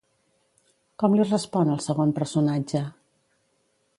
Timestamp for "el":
1.75-1.83